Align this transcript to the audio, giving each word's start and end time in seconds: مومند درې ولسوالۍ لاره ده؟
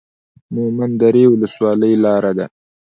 مومند 0.55 0.95
درې 1.03 1.23
ولسوالۍ 1.33 1.93
لاره 2.03 2.31
ده؟ 2.37 2.45